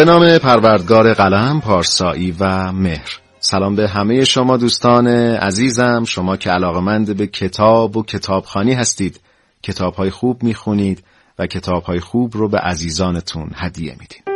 [0.00, 3.20] به نام پروردگار قلم، پارسایی و مهر.
[3.40, 9.20] سلام به همه شما دوستان عزیزم شما که علاقمند به کتاب و کتابخانی هستید.
[9.62, 11.04] کتابهای خوب می‌خونید
[11.38, 14.29] و کتابهای خوب رو به عزیزانتون هدیه می‌دید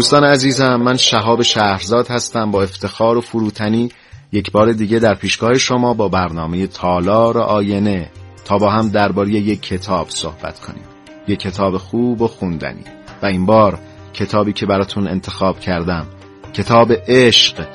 [0.00, 3.88] دوستان عزیزم من شهاب شهرزاد هستم با افتخار و فروتنی
[4.32, 8.10] یک بار دیگه در پیشگاه شما با برنامه تالار آینه
[8.44, 10.82] تا با هم درباره یک کتاب صحبت کنیم.
[11.28, 12.84] یک کتاب خوب و خوندنی.
[13.22, 13.78] و این بار
[14.14, 16.06] کتابی که براتون انتخاب کردم
[16.52, 17.66] کتاب عشق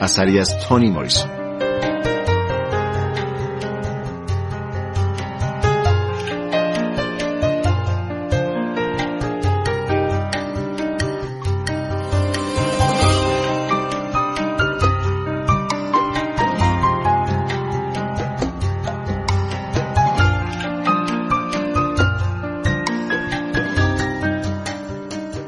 [0.00, 1.30] اثری از تونی موریسون.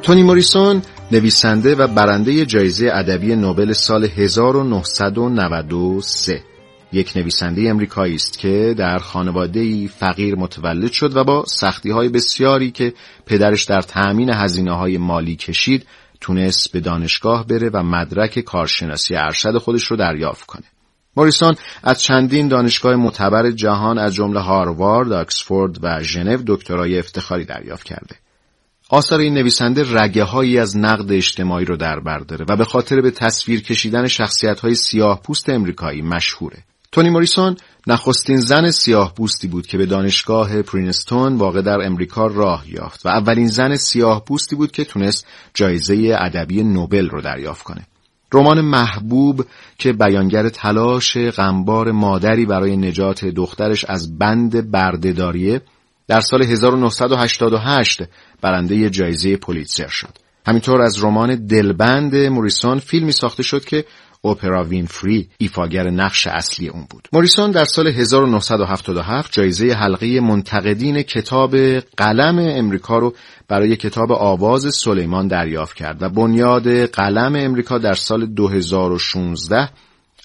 [0.02, 6.42] تونی موریسون نویسنده و برنده جایزه ادبی نوبل سال 1993
[6.92, 12.70] یک نویسنده امریکایی است که در خانواده فقیر متولد شد و با سختی های بسیاری
[12.70, 12.92] که
[13.26, 15.86] پدرش در تأمین هزینه های مالی کشید
[16.20, 20.64] تونست به دانشگاه بره و مدرک کارشناسی ارشد خودش رو دریافت کنه.
[21.16, 27.86] موریسون از چندین دانشگاه معتبر جهان از جمله هاروارد، آکسفورد و ژنو دکترای افتخاری دریافت
[27.86, 28.21] کرده.
[28.94, 33.00] آثار این نویسنده رگه هایی از نقد اجتماعی رو در بر داره و به خاطر
[33.00, 36.58] به تصویر کشیدن شخصیت های سیاه پوست امریکایی مشهوره.
[36.92, 42.64] تونی موریسون نخستین زن سیاه پوستی بود که به دانشگاه پرینستون واقع در امریکا راه
[42.68, 47.86] یافت و اولین زن سیاه پوستی بود که تونست جایزه ادبی نوبل رو دریافت کنه.
[48.32, 49.46] رمان محبوب
[49.78, 55.60] که بیانگر تلاش غمبار مادری برای نجات دخترش از بند بردهداریه
[56.08, 58.02] در سال 1988
[58.40, 60.18] برنده جایزه پولیتسر شد.
[60.46, 63.84] همینطور از رمان دلبند موریسون فیلمی ساخته شد که
[64.24, 67.08] اوپرا وینفری ایفاگر نقش اصلی اون بود.
[67.12, 73.14] موریسون در سال 1977 جایزه حلقه منتقدین کتاب قلم امریکا رو
[73.48, 79.70] برای کتاب آواز سلیمان دریافت کرد و بنیاد قلم امریکا در سال 2016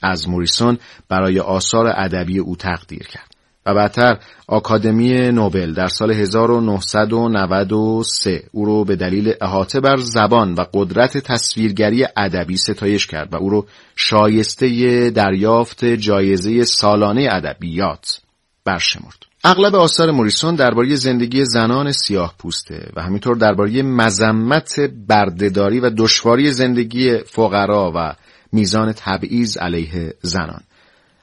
[0.03, 0.77] از موریسون
[1.09, 3.26] برای آثار ادبی او تقدیر کرد.
[3.67, 4.17] و بعدتر
[4.47, 12.05] آکادمی نوبل در سال 1993 او رو به دلیل احاطه بر زبان و قدرت تصویرگری
[12.17, 18.21] ادبی ستایش کرد و او رو شایسته دریافت جایزه سالانه ادبیات
[18.65, 19.17] برشمرد.
[19.43, 26.51] اغلب آثار موریسون درباره زندگی زنان سیاه پوسته و همینطور درباره مذمت بردهداری و دشواری
[26.51, 28.15] زندگی فقرا و
[28.51, 30.61] میزان تبعیض علیه زنان.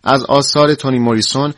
[0.04, 1.54] از آثار تونی موریسون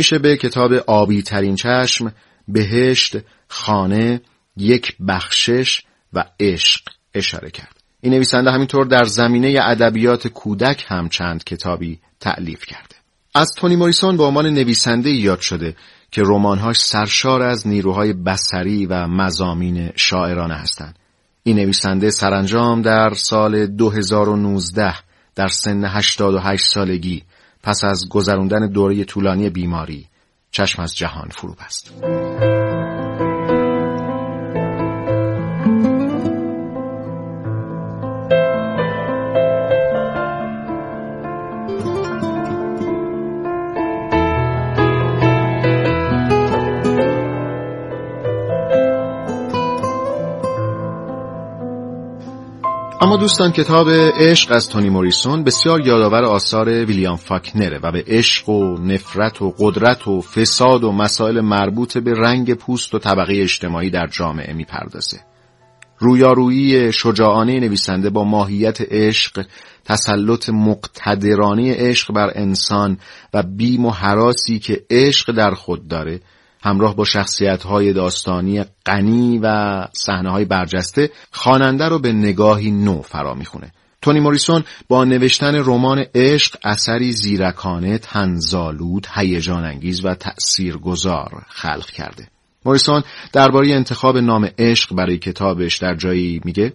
[0.00, 2.12] میشه به کتاب آبی ترین چشم،
[2.48, 3.16] بهشت،
[3.48, 4.20] خانه،
[4.56, 6.80] یک بخشش و عشق
[7.14, 7.76] اشاره کرد.
[8.00, 12.96] این نویسنده همینطور در زمینه ادبیات کودک هم چند کتابی تعلیف کرده.
[13.34, 15.76] از تونی موریسون به عنوان نویسنده یاد شده
[16.10, 20.98] که رمانهاش سرشار از نیروهای بسری و مزامین شاعرانه هستند.
[21.42, 24.94] این نویسنده سرانجام در سال 2019
[25.34, 27.22] در سن 88 سالگی
[27.62, 30.06] پس از گذراندن دوره طولانی بیماری
[30.50, 31.92] چشم از جهان فرو بست.
[53.02, 58.48] اما دوستان کتاب عشق از تونی موریسون بسیار یادآور آثار ویلیام فاکنره و به عشق
[58.48, 63.90] و نفرت و قدرت و فساد و مسائل مربوط به رنگ پوست و طبقه اجتماعی
[63.90, 65.20] در جامعه می‌پردازه.
[65.98, 69.46] رویارویی شجاعانه نویسنده با ماهیت عشق
[69.84, 72.98] تسلط مقتدرانه عشق بر انسان
[73.34, 76.20] و بیم و حراسی که عشق در خود داره
[76.62, 83.02] همراه با شخصیت های داستانی غنی و صحنه های برجسته خواننده رو به نگاهی نو
[83.02, 83.72] فرا می‌خونه.
[84.02, 92.28] تونی موریسون با نوشتن رمان عشق اثری زیرکانه تنزالود هیجان انگیز و تأثیرگذار خلق کرده.
[92.64, 93.02] موریسون
[93.32, 96.72] درباره انتخاب نام عشق برای کتابش در جایی میگه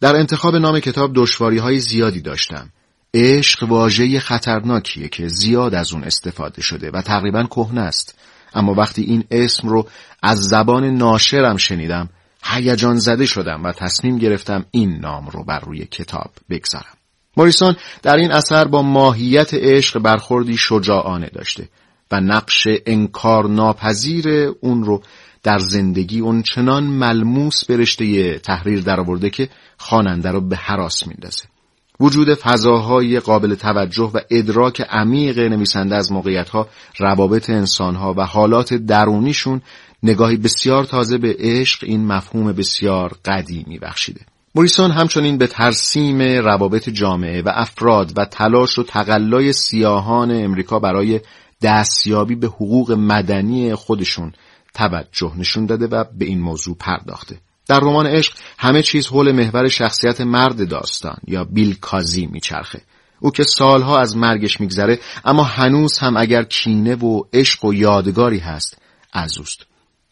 [0.00, 2.70] در انتخاب نام کتاب دشواری های زیادی داشتم.
[3.14, 8.18] عشق واژه خطرناکیه که زیاد از اون استفاده شده و تقریبا کهنه است.
[8.54, 9.88] اما وقتی این اسم رو
[10.22, 12.08] از زبان ناشرم شنیدم
[12.44, 16.94] هیجان زده شدم و تصمیم گرفتم این نام رو بر روی کتاب بگذارم.
[17.36, 21.68] موریسون در این اثر با ماهیت عشق برخوردی شجاعانه داشته
[22.10, 24.28] و نقش انکار ناپذیر
[24.60, 25.02] اون رو
[25.42, 29.48] در زندگی اون چنان ملموس به رشته تحریر درآورده که
[29.78, 31.44] خواننده رو به حراس میندازه.
[32.00, 36.68] وجود فضاهای قابل توجه و ادراک عمیق نویسنده از موقعیتها
[36.98, 39.62] روابط انسانها و حالات درونیشون
[40.02, 44.20] نگاهی بسیار تازه به عشق این مفهوم بسیار قدیمی بخشیده.
[44.54, 51.20] موریسون همچنین به ترسیم روابط جامعه و افراد و تلاش و تقلای سیاهان امریکا برای
[51.62, 54.32] دستیابی به حقوق مدنی خودشون
[54.74, 57.38] توجه نشون داده و به این موضوع پرداخته.
[57.68, 62.80] در رمان عشق همه چیز حول محور شخصیت مرد داستان یا بیل کازی میچرخه.
[63.20, 68.38] او که سالها از مرگش میگذره اما هنوز هم اگر کینه و عشق و یادگاری
[68.38, 68.78] هست
[69.12, 69.66] از اوست.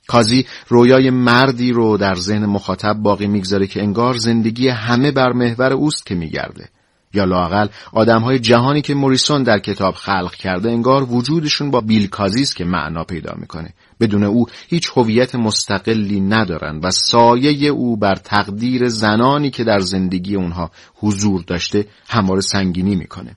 [0.06, 5.72] کازی رویای مردی رو در ذهن مخاطب باقی می‌گذاره که انگار زندگی همه بر محور
[5.72, 6.68] اوست که میگرده.
[7.14, 12.42] یا لاقل های جهانی که موریسون در کتاب خلق کرده انگار وجودشون با بیل کازی
[12.42, 13.74] است که معنا پیدا می‌کنه.
[14.00, 20.36] بدون او هیچ هویت مستقلی ندارن و سایه او بر تقدیر زنانی که در زندگی
[20.36, 23.36] اونها حضور داشته همواره سنگینی می‌کنه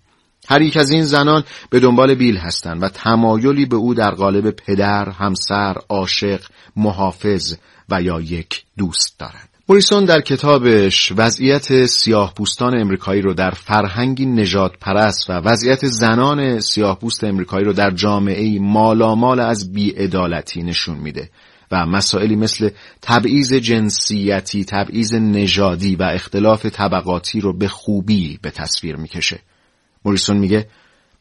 [0.50, 4.52] هر یک از این زنان به دنبال بیل هستند و تمایلی به او در قالب
[4.52, 6.42] پدر، همسر، عاشق،
[6.76, 7.56] محافظ
[7.90, 9.49] و یا یک دوست دارند.
[9.70, 16.60] موریسون در کتابش وضعیت سیاه پوستان امریکایی رو در فرهنگی نجات پرست و وضعیت زنان
[16.60, 21.30] سیاه پوست امریکایی رو در جامعه مالامال از بیعدالتی نشون میده
[21.72, 22.70] و مسائلی مثل
[23.02, 29.40] تبعیض جنسیتی، تبعیض نژادی و اختلاف طبقاتی رو به خوبی به تصویر می‌کشه.
[30.06, 30.68] موریسون میگه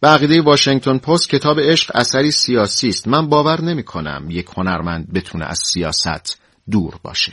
[0.00, 3.08] به عقیده واشنگتن پست کتاب عشق اثری سیاسی است.
[3.08, 6.38] من باور نمی کنم یک هنرمند بتونه از سیاست
[6.70, 7.32] دور باشه.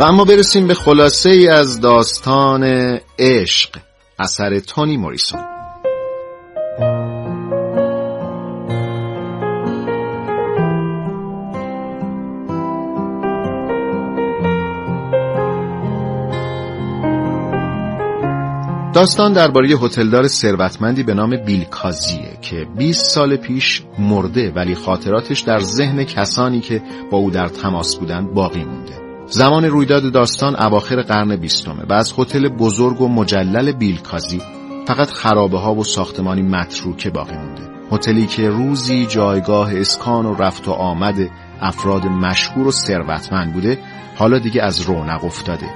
[0.00, 2.62] و اما برسیم به خلاصه ای از داستان
[3.18, 3.70] عشق
[4.18, 5.40] اثر تونی موریسون.
[18.94, 25.58] داستان درباره هتلدار ثروتمندی به نام بیلکازیه که 20 سال پیش مرده ولی خاطراتش در
[25.58, 29.07] ذهن کسانی که با او در تماس بودند باقی مونده.
[29.30, 34.42] زمان رویداد داستان اواخر قرن بیستمه و از هتل بزرگ و مجلل بیلکازی
[34.86, 37.62] فقط خرابه ها و ساختمانی متروکه باقی مونده.
[37.92, 41.30] هتلی که روزی جایگاه اسکان و رفت و آمد
[41.60, 43.78] افراد مشهور و ثروتمند بوده
[44.16, 45.66] حالا دیگه از رونق افتاده.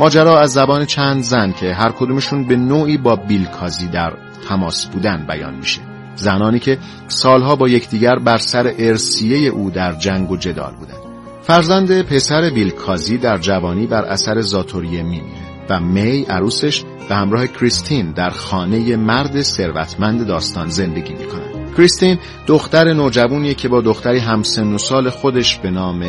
[0.00, 4.12] ماجرا از زبان چند زن که هر کدومشون به نوعی با بیلکازی در
[4.48, 5.80] تماس بودن بیان میشه.
[6.16, 11.05] زنانی که سالها با یکدیگر بر سر ارسیه او در جنگ و جدال بودند
[11.46, 18.12] فرزند پسر بیلکازی در جوانی بر اثر زاتوریه میمیره و می عروسش به همراه کریستین
[18.12, 24.78] در خانه مرد ثروتمند داستان زندگی می‌کنه کریستین دختر نوجوانیه که با دختری همسن و
[24.78, 26.02] سال خودش به نام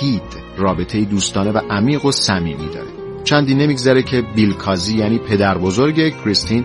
[0.00, 0.22] هید
[0.56, 2.88] رابطه دوستانه و عمیق و صمیمی داره.
[3.24, 6.64] چندی نمیگذره که بیلکازی یعنی پدر بزرگ کریستین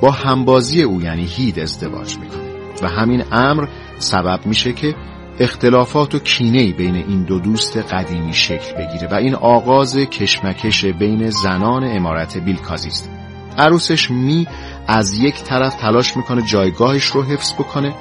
[0.00, 2.52] با همبازی او یعنی هید ازدواج می‌کنه.
[2.82, 3.66] و همین امر
[3.98, 4.94] سبب میشه که
[5.38, 11.30] اختلافات و کینه بین این دو دوست قدیمی شکل بگیره و این آغاز کشمکش بین
[11.30, 13.10] زنان امارت بیلکازی است.
[13.58, 14.46] عروسش می
[14.86, 17.94] از یک طرف تلاش می‌کنه جایگاهش رو حفظ بکنه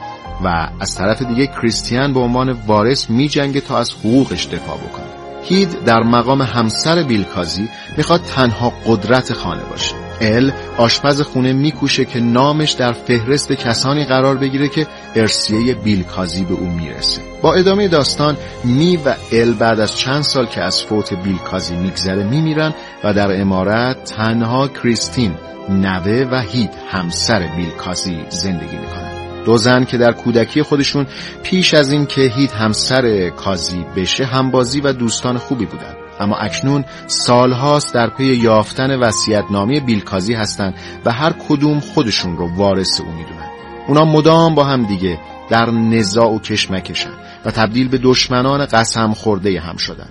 [0.44, 5.06] و از طرف دیگه کریستیان به عنوان وارث می جنگه تا از حقوقش دفاع بکنه.
[5.44, 10.11] هید در مقام همسر بیلکازی می‌خواد تنها قدرت خانه باشه.
[10.22, 16.54] ال آشپز خونه میکوشه که نامش در فهرست کسانی قرار بگیره که ارسیه بیلکازی به
[16.54, 17.22] او می‌رسه.
[17.42, 22.24] با ادامه داستان می و ال بعد از چند سال که از فوت بیلکازی میگذره
[22.24, 22.74] میمیرن
[23.04, 25.34] و در امارت تنها کریستین
[25.70, 29.44] نوه و هید همسر بیلکازی زندگی می‌کنن.
[29.46, 31.08] دو زن که در کودکی خودشون
[31.44, 36.01] پیش از این که هید همسر کازی بشه همبازی و دوستان خوبی بودن.
[36.22, 40.74] اما اکنون سالهاست در پی یافتن وصیت‌نامه بیلکازی هستند
[41.06, 43.50] و هر کدوم خودشون رو وارث او می‌دونن.
[43.88, 47.14] اونا مدام با هم دیگه در نزاع و کشمکشن
[47.46, 50.10] و تبدیل به دشمنان قسم خورده هم شدن.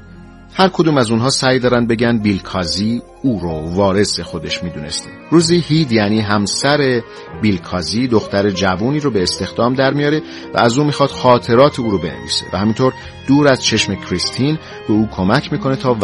[0.61, 5.11] هر کدوم از اونها سعی دارن بگن بیلکازی او رو وارث خودش می‌دونسته.
[5.31, 7.02] روزی هید یعنی همسر
[7.43, 10.23] بیلکازی دختر جوونی رو به استخدام در میاره
[10.55, 12.93] و از او می‌خواد خاطرات او رو بنویسه و همینطور
[13.29, 15.97] دور از چشم کریستین به او کمک می‌کنه تا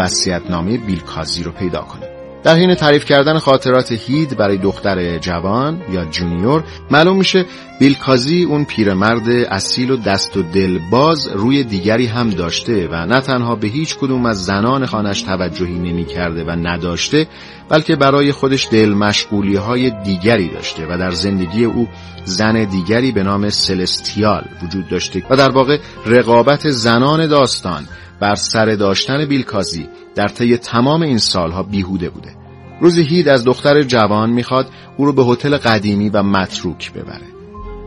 [0.51, 2.15] نامه بیلکازی رو پیدا کنه.
[2.47, 7.45] در حین تعریف کردن خاطرات هید برای دختر جوان یا جونیور معلوم میشه
[7.81, 13.21] بیلکازی اون پیرمرد اصیل و دست و دل باز روی دیگری هم داشته و نه
[13.21, 17.26] تنها به هیچ کدوم از زنان خانش توجهی نمی کرده و نداشته
[17.69, 21.88] بلکه برای خودش دل مشغولی های دیگری داشته و در زندگی او
[22.25, 27.85] زن دیگری به نام سلستیال وجود داشته و در واقع رقابت زنان داستان
[28.21, 32.35] بر سر داشتن بیلکازی در طی تمام این سالها بیهوده بوده.
[32.80, 37.26] روزی هید از دختر جوان می‌خواد او رو به هتل قدیمی و متروک ببره.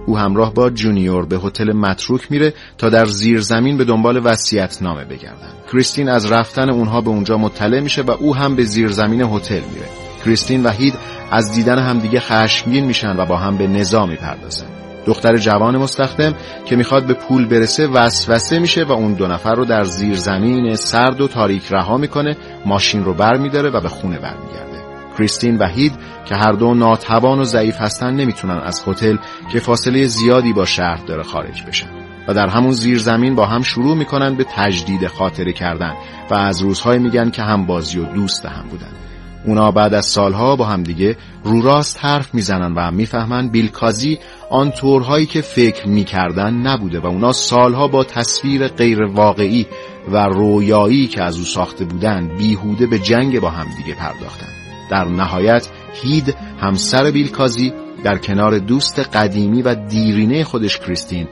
[0.06, 4.82] او همراه با جونیور به هتل متروک میره تا در زیر زمین به دنبال وصیت
[4.82, 5.52] نامه بگردن.
[5.72, 9.62] کریستین از رفتن اونها به اونجا مطلع میشه و او هم به زیر زمین هتل
[9.74, 9.90] میره.
[10.26, 10.94] کریستین و هید
[11.32, 14.68] از دیدن همدیگه خشمگین میشن و با هم به نظام می‌پردازن
[15.06, 19.66] دختر جوان مستخدم که می‌خواد به پول برسه وسوسه میشه و اون دو نفر رو
[19.66, 24.20] در زیر زمین سرد و تاریک رها می‌کنه ماشین رو بر میداره و به خونه
[24.20, 24.80] برمیگرده.
[25.18, 25.94] کریستین و هید
[26.26, 29.18] که هر دو ناتوان و ضعیف هستن نمی‌تونن از هتل
[29.52, 31.90] که فاصله زیادی با شهر داره خارج بشن.
[32.28, 35.94] و در همون زیر زمین با هم شروع می‌کنن به تجدید خاطره کردن
[36.32, 39.09] و از روزهای میگن که هم بازی و دوست هم بودن.
[39.46, 44.20] اونا بعد از سالها با همدیگه رو راست حرف می‌زنن و می‌فهمن بیلکازی
[44.50, 49.68] آن طورهایی که فکر می‌کردن نبوده و اونا سالها با تصویر غیر واقعی
[50.12, 54.48] و رویایی که از او ساخته بودن بیهوده به جنگ با همدیگه پرداختن.
[54.90, 61.28] در نهایت هید همسر بیلکازی در کنار دوست قدیمی و دیرینه خودش کریستین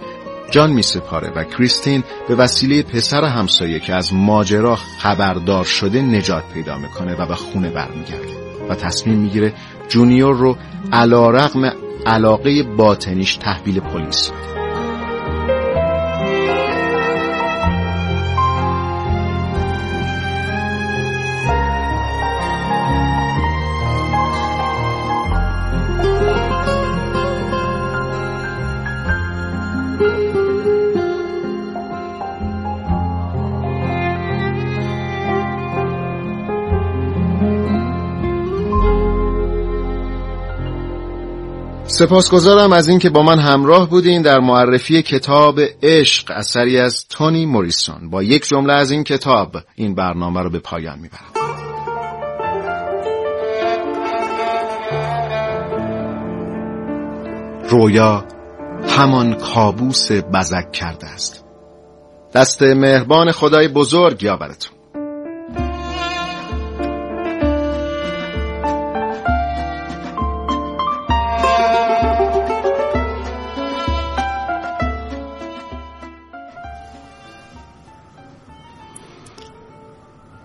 [0.52, 6.44] جان می سپاره و کریستین به وسیله پسر همسایه که از ماجرا خبردار شده نجات
[6.54, 8.38] پیدا می‌کنه و به خونه برمیگرده
[8.70, 9.54] و تصمیم می‌گیره
[9.90, 10.58] جونیور رو
[10.94, 11.72] علا رقم
[12.06, 14.32] علاقه باطنیش تحویل پلیس
[41.98, 48.10] سپاسگزارم از اینکه با من همراه بودین در معرفی کتاب عشق اثری از تونی موریسون.
[48.10, 51.34] با یک جمله از این کتاب این برنامه رو به پایان می‌برم.
[57.70, 58.26] رویا
[58.88, 61.46] همان کابوس بزک کرده است.
[62.34, 64.77] دست مهربان خدای بزرگ یاورتون